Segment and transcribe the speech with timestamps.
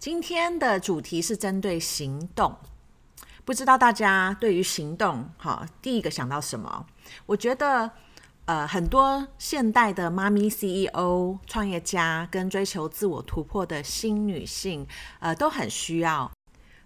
[0.00, 2.56] 今天的主题是针对行动，
[3.44, 6.86] 不知道大家对于行动，哈，第一个想到什么？
[7.26, 7.90] 我觉得，
[8.46, 14.86] 呃，很多现代的妈咪 CEO、创业家跟追求自我突破的新女性，
[15.18, 16.32] 呃，都很需要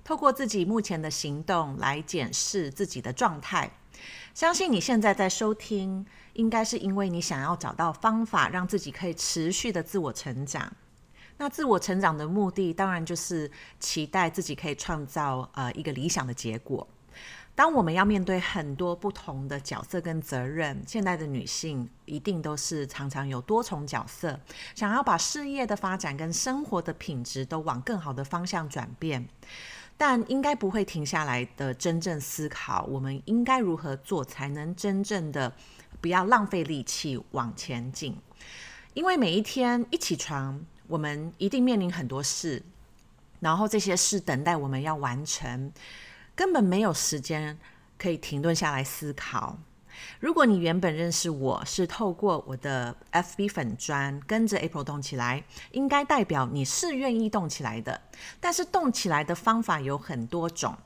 [0.03, 3.70] 透过自己目前的行动来检视自己的状态。
[4.34, 10.73] 相信你现在在收听，应该是因为你想要找到方法，让自己可以持续的自我成长。
[11.37, 16.87] 那自我成长的目的，当然就是期待自己可以创造呃一个理想的结果。
[17.56, 24.41] 当我们要面对很多不同的角色跟责任，现代的女性一定都是常常有多重角色，
[24.75, 29.28] 想要把事业的发展跟生活的品质都往更好的方向转变，
[29.97, 35.55] 但应该不会停下来的真正思考，我们应该如何做才能真正的
[36.00, 38.16] 不要浪费力气往前进？
[38.94, 42.63] 因为每一天一起床，我们一定面临很多事，
[43.41, 45.73] 然后这些事等待我们要完成，
[46.35, 47.59] 根本没有时间
[47.99, 49.59] 可以停顿下来思考。
[50.19, 58.01] 如果你原本认识我是透过我的 FB 粉砖跟着 April 动起来，应该代表你是愿意动起来的。
[58.41, 60.77] 但是动起来的方法有很多种。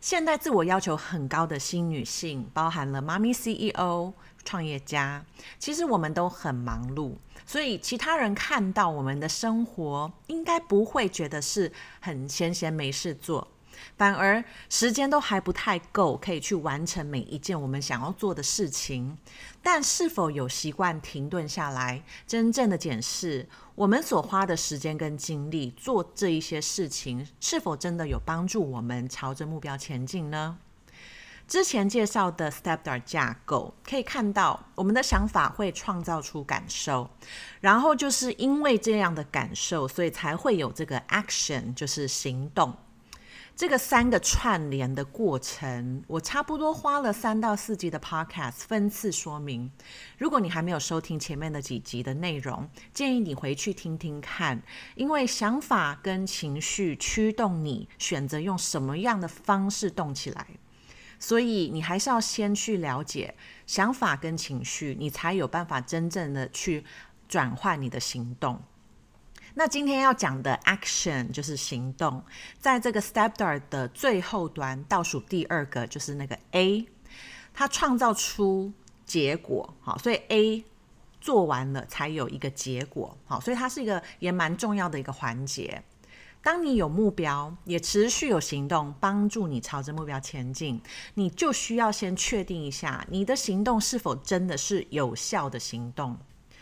[0.00, 4.12] 现代自我要求很高的新女性，包含了妈咪 CEO。
[4.46, 5.22] 创业家，
[5.58, 13.48] 其实我们都很忙碌，所以其他人看到我们的生活，应该不会觉得是很闲闲没事做，
[13.96, 19.18] 反而时间都还不太够，可以去完成每一件我们想要做的事情。
[19.60, 30.58] 但是否有习惯停顿下来，真正的检视我们所花的时间跟精力做这一些事情，是否真的有帮助我们朝着目标前进呢？
[31.48, 37.08] 之前介绍的 Stepdar 架构可以看到，我们的想法会创造出感受，
[37.60, 42.74] 然后就是因为这样的感受，所以才会有这个 action，就是行动。
[43.54, 49.70] 这个三个串联的过程，我差不多花了三到四集的 podcast 分次说明。
[50.18, 54.60] 如果你还没有收听前面的几集的内容，建议你回去听听看，
[54.94, 60.46] 因为想法跟情绪驱动你选择用什么样的方式动起来。
[61.18, 63.34] 所以你还是要先去了解
[63.66, 66.84] 想法跟情绪，你才有办法真正的去
[67.28, 68.62] 转换你的行动。
[69.54, 72.22] 那今天要讲的 action 就是行动，
[72.58, 76.86] 在这个 step 二的最后端倒数第二个就是那个 A，
[77.54, 78.72] 它创造出
[79.06, 79.74] 结果。
[79.80, 80.64] 好，所以 A
[81.22, 83.16] 做完了才有一个结果。
[83.24, 85.82] 好，所以它是一个也蛮重要的一个环节。
[86.46, 90.80] 当你有目标，也持续有行动，帮助你朝着目标前进，
[91.14, 96.16] 你就需要先确定一下你的行动是否真的是有效的行动。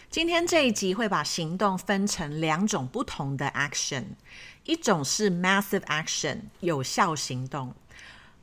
[0.08, 4.04] 今天这一集会把行动分成两种不同的 action，
[4.64, 7.74] 一种是 massive action 有效行动，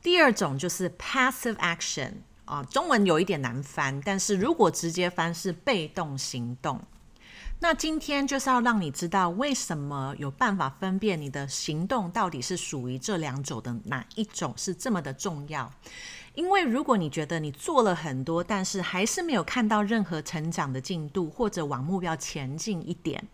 [0.00, 2.12] 第二种就是 passive action
[2.44, 6.80] 啊，中文有一点难翻，但是如果直接翻是被动行动。
[7.62, 15.72] 那今天就是要让你知道，为什么有办法分辨你的行动到底是属于这两种的哪一种是这么的重要。
[16.34, 23.24] 因为如果你觉得你做了很多，但是还是没有看到任何成长的进度，或者往目标前进一点，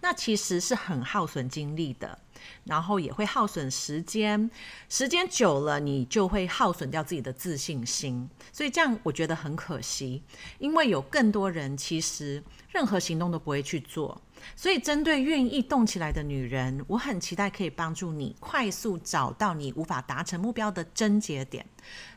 [0.00, 2.18] 那其实是很耗损精力的。
[2.64, 4.50] 然后也会耗损时间，
[4.88, 8.28] 时间久了，你就会耗损掉自己的自信心。
[8.52, 10.22] 所以这样我觉得很可惜，
[10.58, 14.20] 因为有更多人其实任何行动都不会去做。
[14.56, 21.64] 所以针对愿意动起来的女人，我很期待可以帮助你快速找到你无法达成目标的症结点。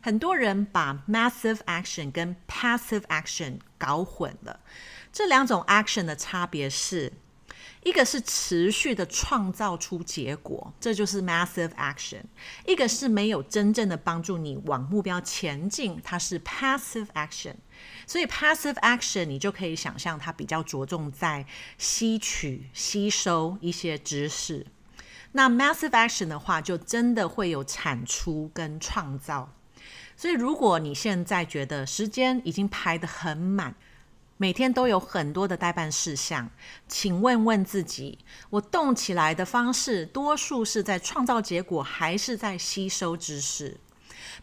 [0.01, 4.59] 很多人把 massive action 跟 passive action 搞混了，
[5.13, 7.13] 这两种 action 的差别是。
[7.87, 12.19] 一个是持续的创造出结果，这就是 massive action；
[12.65, 17.55] 一个是没有真正的帮助你往目标前进，它是 passive action。
[18.05, 21.45] 所以 passive action 你就可以想象它比较着重在
[21.77, 24.67] 吸取、吸收一些知识。
[25.31, 29.53] 那 massive action 的话，就真的会有产出跟创造。
[30.17, 33.75] 所以如果你现在觉得时间已经排得很满，
[34.37, 36.49] 每天都有很多的待办事项，
[36.87, 38.19] 请问问自己，
[38.51, 43.79] 我动起来的方式，多数是在创造结果，还是在吸收知识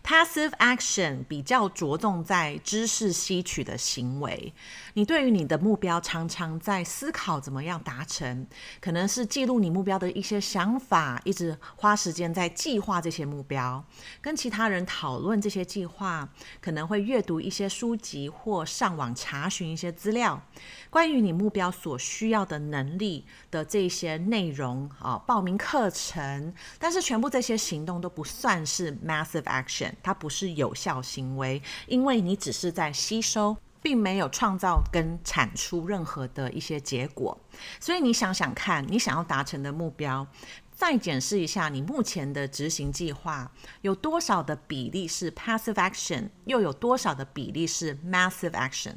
[0.03, 4.53] ？Passive action 比较着重在知识吸取的行为。
[4.97, 8.47] 你对于你的目标常常在思考怎么样达成，
[8.81, 13.85] 可能是记录你目标的一些想法，一直花时间在计划这些目标，
[14.21, 16.29] 跟其他人讨论这些计划，
[16.61, 20.41] 可能会阅读一些书籍或上网查询一些资料，
[20.91, 26.55] 关于你目标所需要的能力的这些内容啊，报名课程。
[26.79, 29.93] 但是全部这些行动都不算是 massive action。
[30.05, 37.39] 它不是有效行为，因为你只是在吸收，并没有创造跟产出任何的一些结果。
[37.79, 40.27] 所以你想想看，你想要达成的目标，
[40.73, 43.53] 再检视一下你目前的执行计划，
[43.83, 48.95] 有多少的比例是 passive action，又有多少的比例是 massive action。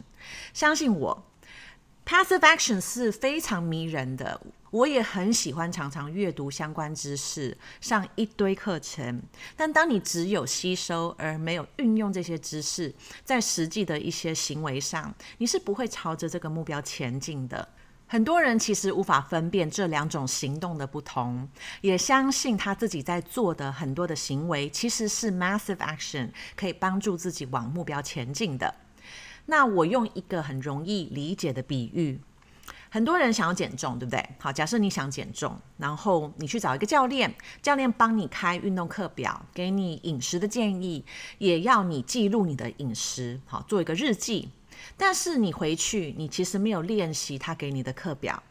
[0.54, 1.26] 相信我
[2.06, 4.40] ，passive action 是非常迷人的。
[4.72, 9.22] 我也很喜欢常常阅读相关知识，上一堆课程。
[9.56, 12.94] 但当你只有吸收而没有运用这些知识，
[13.24, 17.68] 在实际的一些行为上，你是不会朝着这个目标前进的。
[18.10, 21.48] 很多人其实无法分辨这两种行动的不同，
[21.82, 28.74] 也相信他自己在做的很多的行为其实是 massive action，可以帮助自己往目标前进的。
[29.48, 32.20] 那我用一个很容易理解的比喻。
[32.90, 34.30] 很多人想要减重，对不对？
[34.40, 41.04] 好，假设你想减重，然后你去找一个教练，教练帮你开运动课表，给你饮食的建议，
[41.38, 44.50] 也要你记录你的饮食，好，做一个日记。
[44.96, 48.42] 但是你回去，你其实没有练习他给你的课表。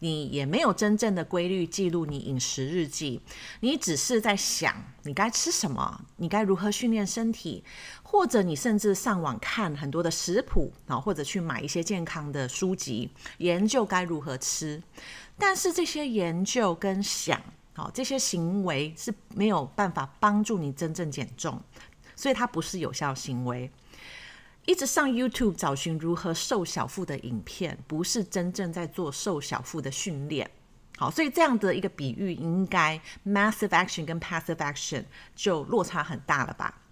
[0.00, 3.20] 你也没有真正的规律记录你饮食日记，
[3.60, 7.64] 你只是在想你该吃什么，你该如何训练身体，
[8.02, 14.82] 或者你甚至上网看很多的食谱啊，或者去买一些健康的书籍，研究该如何吃。
[15.36, 17.40] 但是这些研究跟想，
[17.74, 21.60] 好，这些行为是没有办法帮助你真正减重，
[22.14, 23.70] 所以它不是有效行为。
[24.68, 30.50] 一直上 YouTube 找寻如何瘦小腹的影片，不是真正在做瘦小腹的训练。
[30.98, 35.02] 好，所以这样的一个比喻，应该 massive action 跟 passive action
[35.34, 36.82] 就落差很大了吧？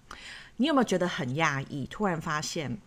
[0.56, 1.86] 你有没有觉得很讶异？
[1.88, 2.78] 突然发现，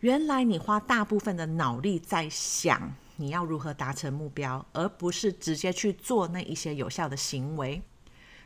[0.00, 7.82] 原来你花大部分的脑力在想你要如何达成目标，而不是直接去做那一些有效的行为。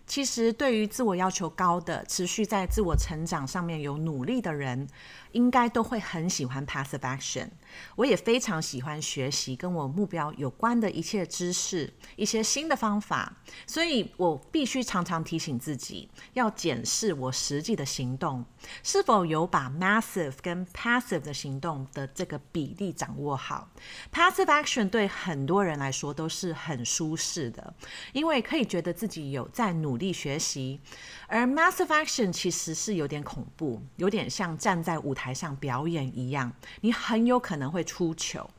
[0.07, 4.87] 其实，对于自我要求高的、持续在自我成长上面有努力的人，
[5.31, 7.49] 应该都会很喜欢 passive action。
[7.97, 13.37] 我也非常喜欢学习跟我目标有关的一切知识、一些新的方法，
[13.67, 18.45] 所以我必须常常提醒自己，要检视我实际的行动
[18.83, 23.71] 是否有把 massive 跟 passive 的行动的这个比例掌握好。
[24.13, 27.75] passive action 对很多人来说都是很舒适的，
[28.13, 30.81] 因为可以觉得自己有在努力学习，
[31.35, 36.53] 而 massive action 其实是有点恐怖，有点像站在舞台上表演一样，
[36.83, 37.73] 你很有可能。
[37.73, 38.51] 会出糗，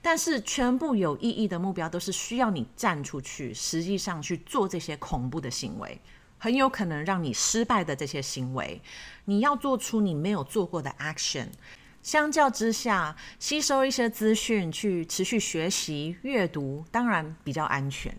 [0.00, 6.00] 但是全部有意义的目标都是需要你站出去，实际上去做这些恐怖的行为，
[6.38, 8.80] 很有可能让你失败的这些行为，
[9.26, 11.48] 你要做出你没有做过的 action。
[12.02, 18.16] 相较之下，吸收一些资讯，去持续学习、阅读，当然比较安全。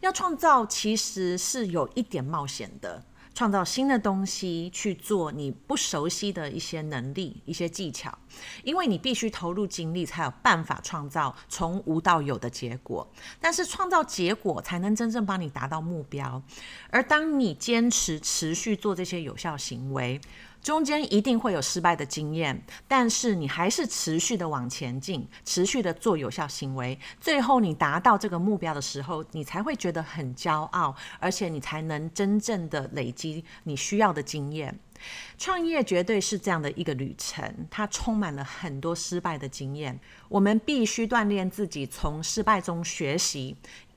[0.00, 3.04] 要创造其实是有一点冒险的。
[3.36, 8.18] 创造新的东西，去做你不熟悉的一些能力、一些技巧，
[8.64, 13.06] 因为你必须投入精力，才有办法创造从无到有的结果。
[13.38, 16.42] 但是创造结果才能真正帮你达到目标。
[16.88, 20.18] 而当你坚持持续做这些有效行为，
[20.66, 34.76] 中间一定会有失败的经验，但是你还是持续的往前进，持续的做有效行为，最后你达到这个目标的时候，你才会觉得很骄傲，而且你才能真正的累积你需要的经验。
[35.38, 43.54] 创业绝对是这样的一个旅程，它充满了很多失败的经验，我们必须锻炼自己，从失败中学习。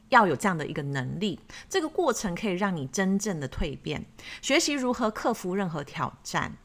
[0.09, 1.39] 要有这样的一个能力，
[1.69, 4.05] 这个过程可以让你真正的蜕变，
[4.41, 6.57] 学习如何克服任何挑战。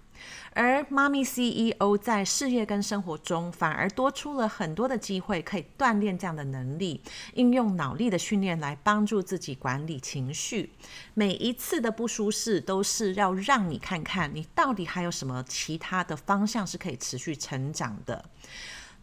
[0.55, 7.03] 而妈咪 CEO 在事业跟生活中反而多出了很多的机会，可以锻炼这样的能力，
[7.35, 10.71] 应用脑力的训练来帮助自己管理情绪。
[11.13, 18.25] 每一次的不舒适，都是要让你看看你到底还有什么其他的方向是可以持续成长的。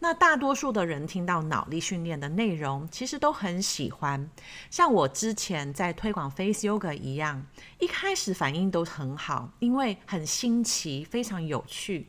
[0.02, 4.28] 那大多数的人听到脑力训练的内容，其实都很喜欢，
[4.68, 7.46] 像我之前在推广 Face Yoga 一样，
[7.78, 12.08] 一开始反应都很好，因为很新奇，非常有趣。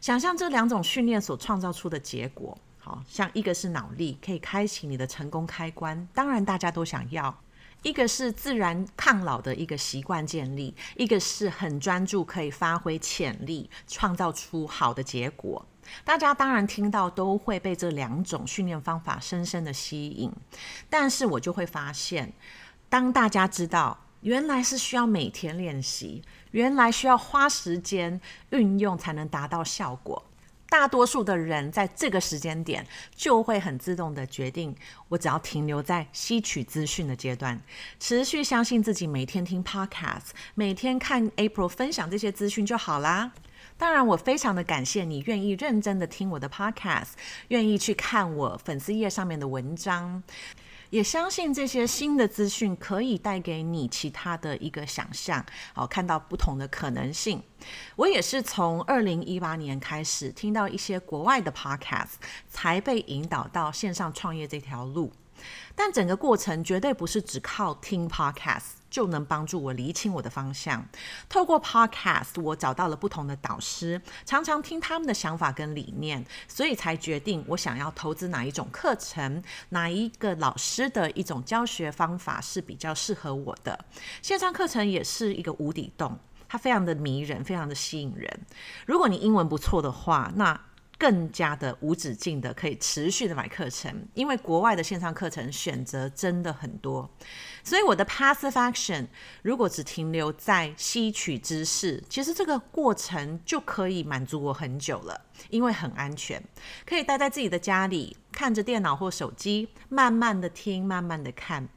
[0.00, 7.34] 想象这两种训练所创造出的结果，好像一个是脑力，可以开启你的成功开关，当然大家都想要；
[7.82, 15.66] 一个是自然抗老的一个习惯建立，一个是很专注，可以发挥潜力，创造出好的结果。
[16.04, 20.32] 大家当然听到都会被这两种训练方法深深的吸引，
[20.88, 22.32] 但是我就会发现，
[22.88, 26.22] 当大家知道原来是需要每天练习，
[26.52, 28.20] 原来需要花时间
[28.50, 30.22] 运用才能达到效果。
[30.68, 34.74] 大多数的人在这个时间点就会很自动的决定，
[35.08, 37.60] 我只要停留在吸取资讯的阶段，
[38.00, 43.32] 持续相信自己，每天听 podcast，每天看 April 分享这些资讯就好啦。
[43.82, 47.14] 当然，我非常的感谢你愿意认真的听我的 podcast，
[47.48, 50.22] 愿意去看我粉丝页上面的文章。
[50.90, 57.42] 也相信这些新的资讯可以带给你其他的一个想象，好，看到不同的可能性。
[57.96, 62.12] 我也是从二零一八年开始听到一些国外的 podcast，
[62.48, 65.12] 才被引导到线上创业这条路。
[65.74, 68.82] 但整个过程绝对不是只靠听 podcast。
[68.92, 70.86] 就能帮助我厘清我的方向。
[71.26, 83.82] 透过 Podcast，我找到了不同的导师，常常听他们的想法跟理念，所以才决定我想要投资哪一种课程，哪一个老师的一种教学方法是比较适合我的。
[84.20, 88.40] 线上课程也是一个无底洞，它非常的迷人，非常的吸引人。
[88.84, 90.60] 如果你英文不错的话，那
[91.02, 97.10] 更加的无止境的可以持续的买课程，因为国外的线上课程选择真的很多。
[97.64, 99.08] 所以我的 passive action
[99.42, 106.40] 如果只停留在吸取知识，其实这个过程就可以满足我很久了，因为很安全，
[106.86, 111.68] 可以待在自己的家里，看着电脑或手机，慢慢的听，慢慢的看。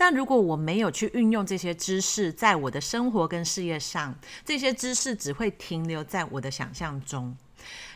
[0.00, 7.36] 但如果我没有去运用这些知识在我的生活跟事业上，这些知识只会停留在我的想象中。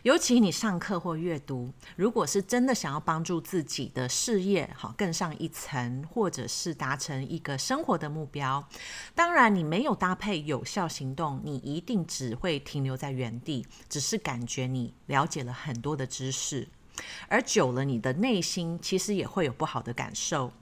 [0.03, 8.63] 尤其你上课或阅读，如果是真的想要帮助自己的事业好更上一层，或者是达成一个生活的目标，
[9.15, 16.69] 当然你没有搭配有效行动，你一定只会停留在原地，只是感觉你了解了很多的知识，
[17.29, 20.53] 而久了你的内心其实也会有不好的感受。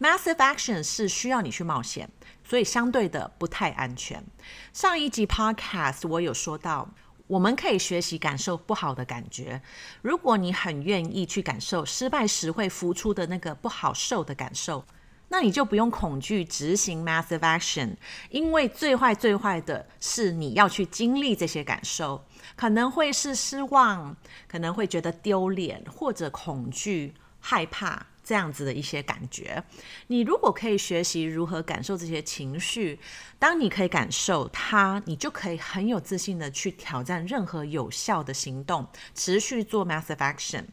[0.00, 2.08] Massive action 是需要你去冒险，
[2.44, 4.24] 所以相对的不太安全。
[4.72, 6.88] 上一集 Podcast 我有说到。
[7.28, 9.60] 我们可以学习感受不好的感觉。
[10.00, 14.84] 如果你很愿意去感受失败时会浮出的那个不好受的感受，
[15.26, 17.96] 那你就不用恐惧执行 massive action，
[18.30, 24.16] 因为最坏最坏的是你要去经历这些感受，可能会是失望，
[24.46, 28.06] 可能会觉得丢脸，或者恐惧、害怕。
[28.26, 29.62] 这样子的一些感觉，
[30.08, 32.98] 你如果可以学习如何感受这些情绪，
[33.38, 40.64] 当你可以感受它，你就可以很有自信的去挑战任何有效的行动，持续做 massive action。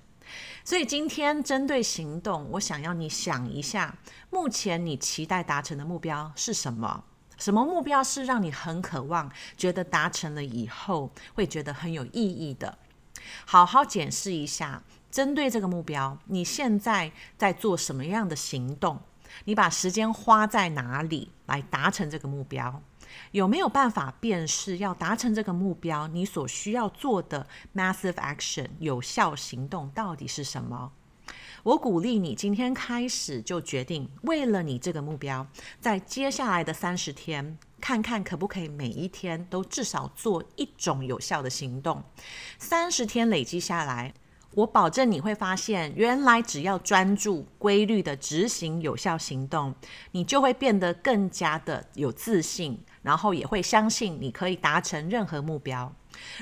[0.65, 3.95] 所以今天针对行动，我想要你想一下，
[4.31, 7.03] 目前你期待达成的目标是什么？
[7.37, 12.79] 什么目标是让你很渴望，觉得达成了以后会觉得很有意义的？
[13.45, 14.81] 好好检视一下。
[15.13, 18.99] 针对这个目标，你现在在做什么样的行动？
[19.45, 22.81] 你把时间花在哪里来达成这个目标？
[23.29, 30.91] 有没有办法辨识要达成这个目标，你所需要做的 massive action 有效行动到底是什么？
[31.61, 35.45] 我鼓励你今天开始就决定，为了你这个目标，
[35.79, 42.03] 在接下来的三十天，看看可不可以每一天都至少做一种有效的行动。
[42.57, 44.15] 三十天累积下来。
[44.55, 49.73] 我保证你会发现，原来只要专注、规律的执行有效行动，
[50.11, 55.91] 你就会变得更加的有自信，然后也会相信你可以达成任何目标。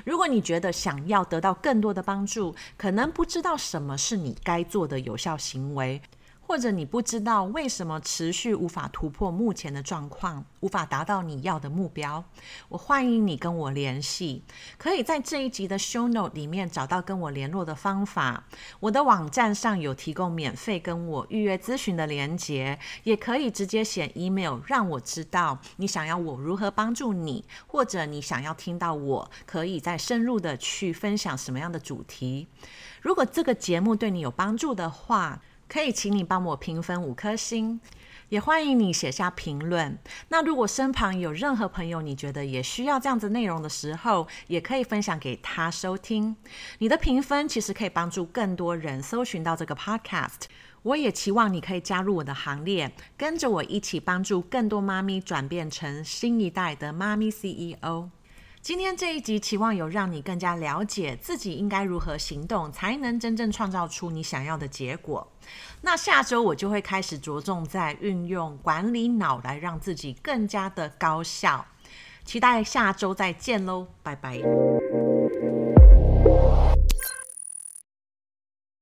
[0.04, 6.02] 如果你觉得想要得到更多的帮助，可能不知道什么是你该做的有效行为。
[6.52, 12.22] 或者你不知道为什么持续无法突破目前的状况，无法达到你要的目标，
[12.68, 14.44] 我欢迎你跟我联系，
[14.78, 18.44] 可以在这一集的 show note 里面找到跟我联络的方法。
[18.82, 32.50] 我的网站上有提供免费跟我预约咨询的连接，也可以直接写 email 让我知道你想要我如何帮助你，或者你想要听到我可以再深入的去分享什么样的主题。
[33.02, 35.42] 如果这个节目对你有帮助的话，
[35.72, 37.80] 可以请你帮我评分五颗星，
[38.28, 39.98] 也欢迎你写下评论。
[40.28, 46.36] 那如果身旁有任何朋友，你觉得也需要这样子内容的时候，也可以分享给他收听。
[46.80, 50.42] 你的评分其实可以帮助更多人搜寻到这个 podcast。
[50.84, 58.10] 我也期望你可以加入我的行列，跟着我一起帮助更多妈咪转变成新一代的妈咪 CEO。
[58.62, 65.28] 今天这一集期望有让你更加了解自己应该如何行动，才能真正创造出你想要的结果。
[65.82, 71.66] 那下周我就会开始着重在运用管理脑来让自己更加的高效。
[72.24, 74.40] 期待下周再见喽，拜拜。